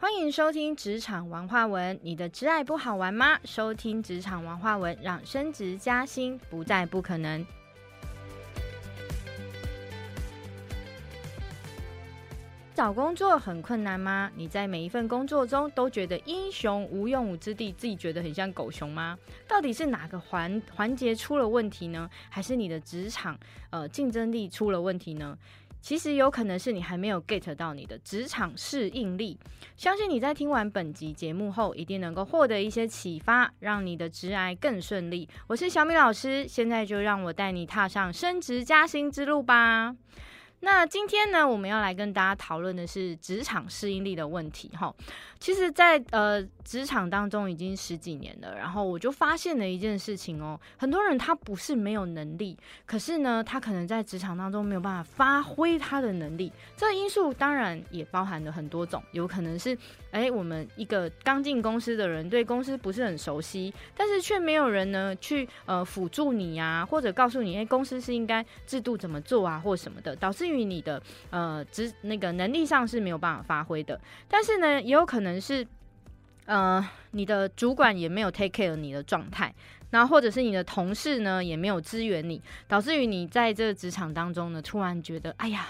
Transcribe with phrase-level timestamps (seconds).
[0.00, 3.38] 欢迎收听职场文化文，你的职爱不好玩吗？
[3.44, 7.44] 收听职场文化文，让升职加薪不再不可能。
[12.74, 14.30] 找工作很困难吗？
[14.34, 19.18] 你在每一份工作中都觉得英雄无用武之地，自己觉得很像狗熊吗？
[19.46, 22.08] 到底是哪个环环节出了问题呢？
[22.30, 23.38] 还是你的职场
[23.68, 25.36] 呃竞争力出了问题呢？
[25.80, 29.38] 其实有可能是你还没有 get 到你的职场适应力。
[29.76, 35.28] 相信你在听完本集节目后，一定能够获得一些启发，让你的职涯更顺利。
[35.46, 39.96] 我是小米老师，现在就让我带你踏上升职加薪之路吧。
[40.60, 44.70] 那今天呢，我们要来跟大家讨论的是职场适应力的问题。
[44.78, 44.94] 哈，
[45.38, 56.52] 其实，在呃职场当中已经十几年了，然后我就发现了一件事情哦，很多人他不是没有能力，可是呢，他可能在职场当中没有办法发挥他的能力。
[56.76, 59.76] 这个因素当然也包含了很多种，有可能是。
[60.10, 74.00] 哎，我们一个刚进公司的人，对公司不是很熟悉，但是却没有人呢去呃辅助你呀，或者告诉你，哎，公司是应该制度怎么做啊，或什么的，导致于你的呃职那个能力上是没有办法发挥的。
[74.28, 75.66] 但是呢，也有可能是
[76.46, 79.54] 呃你的主管也没有 take care 你的状态，
[79.90, 85.66] 然后或者是你的同事呢也没有支援你，导致于你在这个职场当中呢，突然觉得，哎呀，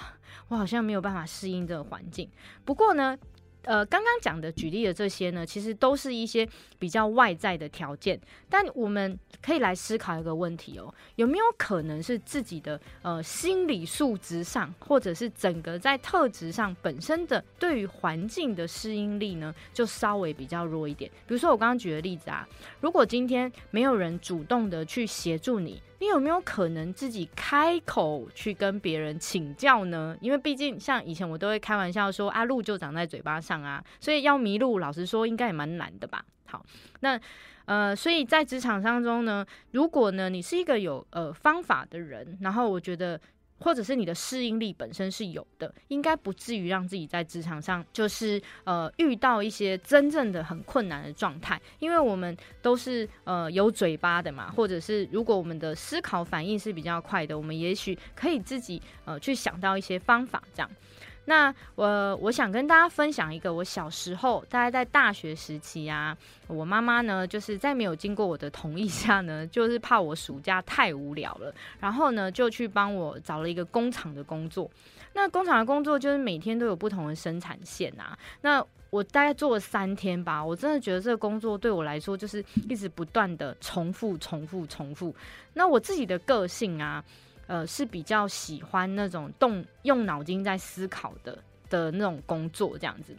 [0.48, 2.28] 我好像没有办法适应这个环境。
[2.65, 3.19] 不过呢。
[3.62, 21.11] 呃，刚刚讲的举例的这些呢，其实都是一些比较外在的条件，但我们可以来思考一个问题哦，有没有可能是自己的呃心理素质上，或者是整个在特质上本身的对于环境的适应力呢，就稍微比较弱一点？
[21.27, 22.48] 比如说我刚刚举的例子啊，
[22.81, 25.83] 如果今天没有人主动的去协助你。
[26.01, 30.17] 你有没有可能自己开口去跟别人请教呢？
[30.20, 36.25] 因为毕竟像以前我都会开玩笑说，啊，路就长在嘴巴上啊，所以要迷路，老实说应该也蛮难的吧。
[36.47, 36.65] 好，
[37.00, 37.21] 那
[37.66, 43.21] 呃，所以在职场当中呢，如果呢你是一个有呃方法的人，然后我觉得。
[43.60, 60.71] 或者是你的适应力本身是有的，应该不至于让自己在职场上就是呃遇到一些真正的很困难的状态，因为我们都是呃有嘴巴的嘛，或者是如果我们的思考反应是比较快的，我们也许可以自己呃去想到一些方法这样。
[61.26, 66.16] 那我我想跟大家分享一个我小时候，大概在大学时期啊，
[66.48, 74.69] 我妈妈呢就是在没有经过我的同意下呢，就是怕我暑假太无聊了，然后呢就去帮我找了一个工厂的工作。
[75.12, 78.19] 那工厂的工作就是每天都有不同的生产线啊。
[78.41, 85.14] 那我大概做了三天吧，我真的觉得这个工作对我来说就是一直不断的重复、重复、重复。
[85.54, 87.04] 那我自己的个性啊。
[87.50, 91.37] 呃，是比较喜欢那种动用脑筋在思考的
[91.69, 93.12] 的那种工作，这样子。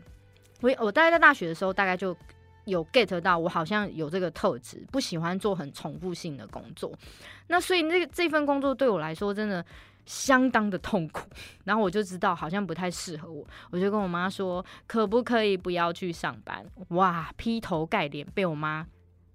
[0.62, 2.16] 我我大概在大学的时候，大概就
[2.64, 6.94] 有 get 到，我好像有这个特质，不喜欢做很重复性的工作。
[7.48, 9.66] 那所以，这这份工作对我来说，真的
[10.06, 11.28] 相当的痛苦。
[11.66, 16.66] 然后我就知道，好像不太适合我，我就跟我妈说，可不可以不要去上班？
[16.92, 18.88] 哇，劈头盖脸被我妈。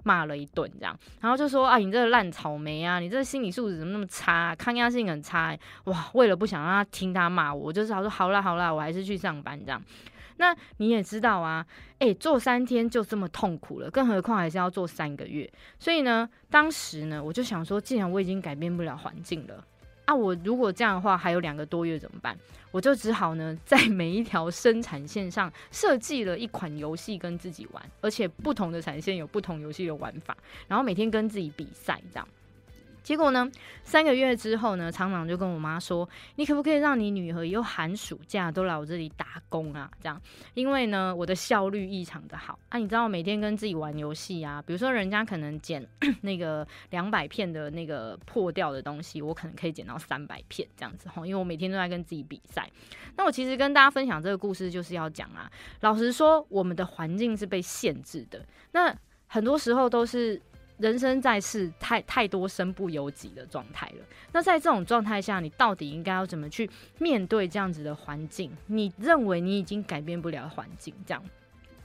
[0.06, 6.08] 骂了一顿，这样，然后就说啊，你这个烂草莓啊，你这个心理素质怎么那么差，抗压性很差，哇！
[6.14, 9.82] 为了不想让他听他骂我，就是他说好啦好啦，我还是去上班这样。
[10.36, 11.66] 那你也知道啊，
[11.98, 15.50] 诶，做三天就这么痛苦了，更何况还是要做三个月。
[15.80, 19.64] 所以呢，当时呢，我就想说，既然我已经改变不了环境了。
[20.06, 22.36] 啊，我如果这样的话，还有两个多月怎么办？
[22.70, 30.36] 我就只好呢，在每一条生产线上设计了一款游戏跟自己玩，而且不同的产线有不同游戏的玩法，
[30.68, 32.28] 然后每天跟自己比赛这样。
[33.06, 33.48] 结果呢？
[33.84, 34.90] 三个月之后呢？
[34.90, 39.88] 厂长就跟我妈说：“你可不可以让你女儿以后寒暑假都来我这里打工啊？
[40.02, 40.20] 这样，
[40.54, 42.78] 因为呢，我的效率异常的好啊。
[42.78, 45.86] 你知道，每天跟自己玩游戏啊，比如说人家可能剪
[46.22, 51.24] 那个两百片的那个破掉的东西，我可能可以剪到三百片这样子哈。
[51.24, 52.68] 因为我每天都在跟自己比赛。
[53.16, 55.48] 那我其实跟大家分享这个故事，就是要讲啊，
[55.82, 58.44] 老实说，我们的环境是被限制的。
[58.72, 58.92] 那
[59.28, 60.42] 很多时候都是。
[60.78, 64.04] 人生在世，太太多身不由己的状态了。
[64.32, 66.68] 那在这种状态下，你到底应该要怎么去
[66.98, 68.50] 面对这样子的环境？
[68.66, 71.22] 你认为你已经改变不了环境，这样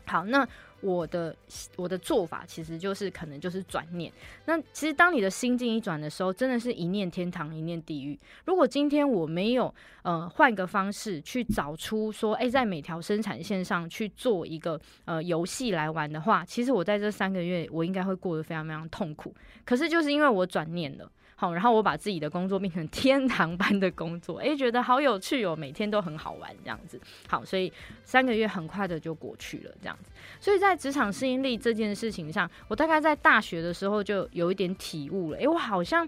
[0.06, 0.26] 好？
[0.26, 0.48] 那。
[0.84, 1.36] 我的
[1.76, 4.12] 我的做法其实就是可能就是转念。
[4.46, 8.20] 那其实当你的心境一转的时候，真的是一念天堂，一念地狱。
[8.46, 9.72] 如果今天我没有
[10.02, 19.32] 呃换个方式去找出说，哎，在每条生产线上去做一个呃游戏来玩的话，其实我在这三个月我应该会过得非常非常痛苦。
[19.64, 21.08] 可是就是因为我转念了。
[21.42, 27.02] 好，然后我把自己的工作变成天堂般的工作，哎，觉得好有趣哦，每天都很好玩这样子。
[27.28, 27.74] 好，所以
[28.04, 30.12] 三个月很快的就过去了，这样子。
[30.40, 36.08] 所以在职场适应力这件事情上，我大概在大学的时候就有一点体悟了，哎，我好像。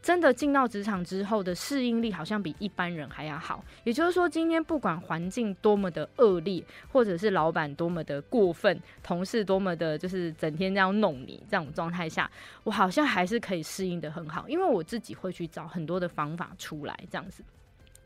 [0.00, 12.30] 真的进到职场之后的适应力好像比一般人还要好，也就是说，今天不管环境多么的恶劣，或者是老板多么的过分，同事多么的就是整天这样弄你，这种状态下，
[12.64, 17.42] 我好像还是可以适应的很好，因为我自己会去找很多的方法出来，这样子，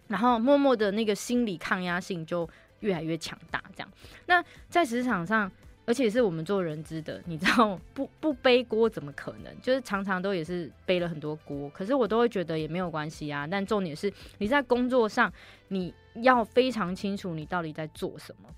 [0.08, 2.48] 然后默默的那个心理抗压性就
[2.80, 3.88] 越来越强大，这样。
[4.26, 5.50] 那在职场上。
[5.84, 9.52] 而且是我们做人资的，你知道不不背锅怎么可能？
[9.60, 13.46] 就是常常都也是背了很多锅，可是我都会觉得也没有关系啊。
[13.46, 15.32] 但重点是你在工作上
[15.68, 15.92] 你
[16.22, 18.48] 要非常清楚你到底在做什么。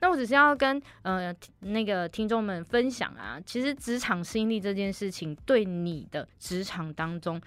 [0.00, 7.40] 那我只是要跟呃那个听众们分享啊，其实职场心力这件事情对你的职场当中。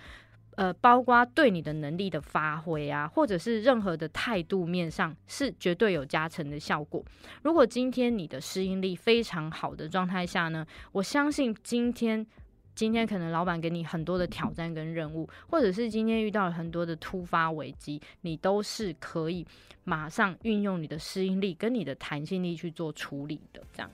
[0.55, 7.03] 呃，包括对你的能力的发挥啊，或者是任何的态度面上，是绝对有加成的效果。
[7.43, 12.25] 如果今天你的适应力非常好的状态下呢，我相信今天
[12.73, 19.45] 今天可能老板给你很多的挑战跟任务，或者是今天遇到了很多的突发危机，你都是可以
[19.83, 23.61] 马上运用你的适应力跟你的弹性力去做处理的。
[23.73, 23.91] 这样，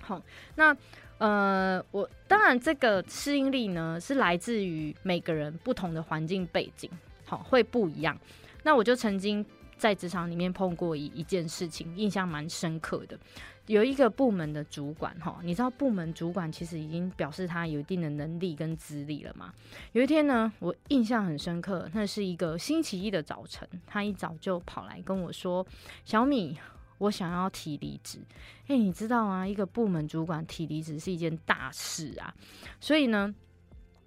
[0.00, 0.22] 好，
[0.54, 0.76] 那。
[1.18, 2.08] 呃，我
[2.42, 6.90] 当然这个适应力呢是来自于每个人不同的环境背景，
[7.24, 8.18] 好会不一样。
[8.64, 9.46] 那我就曾经
[9.76, 13.16] 在职场里面碰过一一件事情，印象蛮深刻的。
[13.66, 19.54] 有一个部门的主管，哈，你知道部门主管其实已经表示他有一定的能力跟资历了嘛？
[19.92, 25.64] 有一天呢，我印象很深刻，那是一个星期一的早晨，他一早就跑来跟我说
[26.04, 26.58] ：“小米。”
[27.02, 28.20] 我想要提离职，
[28.68, 29.44] 哎，你知道吗？
[29.44, 32.32] 一个部门主管提离职是一件大事啊，
[32.78, 33.34] 所以呢，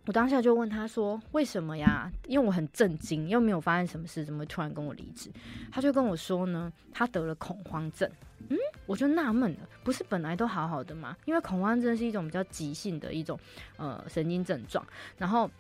[0.06, 5.30] 我当下就问他说：“为什么呀？”因为我很震惊，又没有发生什么事，怎么突然跟我离职？
[5.74, 8.10] 他就跟我说呢，他得了恐慌症。
[8.48, 11.18] 嗯，我就纳闷了，不是本来都好好的吗？
[11.26, 13.38] 因为恐慌症是一种比较急性的一种
[13.76, 14.86] 呃神经症状。
[15.18, 15.52] 然后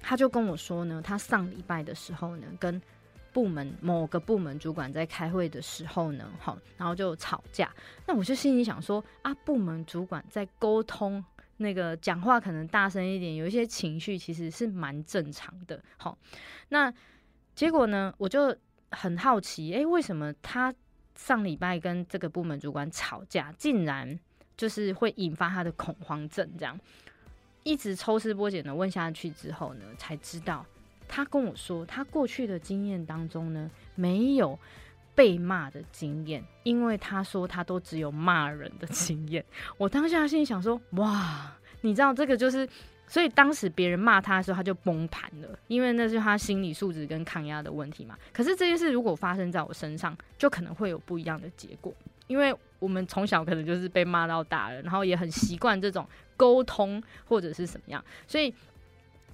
[0.00, 2.80] 他就跟我说呢，他上礼拜的时候呢，跟
[3.34, 7.68] 部门某个部门主管在开会的时候呢，好，然后就吵架。
[8.06, 11.22] 那我就心里想说啊，部门主管在沟通，
[11.56, 15.82] 那个讲话可能大声一点，有一些情绪其实是蛮正常的。
[15.96, 16.16] 好，
[16.68, 16.94] 那
[17.56, 18.56] 结果呢，我就
[18.92, 20.72] 很好奇，哎，为什么他
[21.16, 24.16] 上礼拜跟这个部门主管吵架，竟然
[24.56, 26.48] 就是会引发他的恐慌症？
[26.56, 26.78] 这样
[27.64, 30.64] 一直抽丝剥茧的问下去之后呢，才知道。
[31.14, 34.58] 他跟我说，他过去的经验当中呢，没有
[35.14, 39.44] 被骂的经验，因为他说他都只有骂人的经验。
[39.78, 42.68] 我当下心里想说，哇，你知道这个就是，
[43.06, 48.18] 所以当时别人骂他的时候，他就崩盘了，因为那是他心理素质跟抗压的问题嘛。
[48.32, 51.94] 可是这件事如果发生在我身上，就可能会有不一样的结果，
[52.26, 56.04] 因为我们从小可能就是被骂到大了，然后也很习惯这种
[56.36, 58.52] 沟通或者是什么样，所以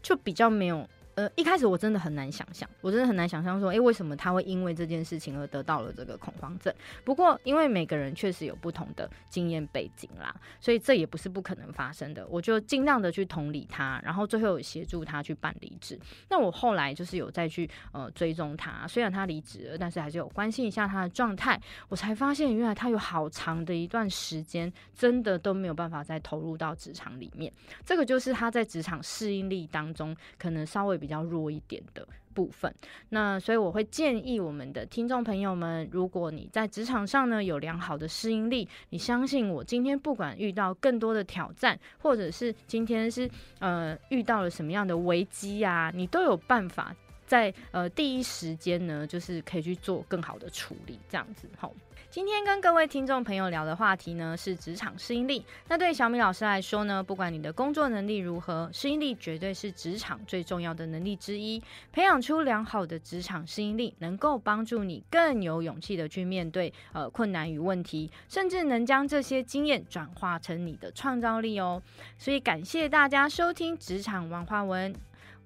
[0.02, 0.86] 就比较没有。
[1.20, 6.74] 呃，一开始我真的很难想象，我真的很难想象说，哎，为什么他会因为这件事情而得到了这个恐慌症？
[7.04, 12.26] 不过，因为每个人确实有不同的经验背景啦，所以这也不是不可能发生的。
[12.28, 16.00] 我就尽量的去同理他，然后最后协助他去办离职。
[16.30, 21.60] 那我后来就是有再去呃追踪他，虽然他离职了，但是还是有关心一下他的状态。
[21.88, 27.52] 我才发现，原来他有好长的一段时间真的都没有办法再投入到职场里面。
[27.84, 31.00] 这个就是他在职场适应力当中可能稍微。
[31.00, 32.72] 比比较弱一点的部分，
[33.08, 46.94] 那所以我会建议我们的听众朋友们，如果你在职场上呢有良好的适应力，你相信我，今天不管遇到更多的挑战，或者是今天是呃遇到了什么样的危机啊，你都有办法
[47.30, 51.72] 在呃第一时间呢，就是可以去做更好的处理，这样子好。
[52.10, 55.46] 今天跟各位听众朋友聊的话题呢是职场适应力。
[55.68, 61.62] 那对小米老师来说呢，不管你的工作能力如何，适应力绝对是职场最重要的能力之一。
[61.92, 71.80] 培养出良好的职场适应力，能够帮助你更有勇气的去面对呃困难与问题，甚至能将这些经验转化成你的创造力哦。
[72.18, 74.92] 所以感谢大家收听职场玩花文。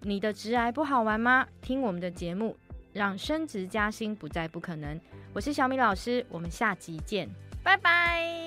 [0.05, 1.47] 你的职癌不好玩吗？
[1.61, 2.57] 听我们的节目。
[2.93, 5.01] 让升职加薪不再不可能。
[5.33, 7.29] 我是小米老师，我们下集见，
[7.61, 8.44] 拜拜。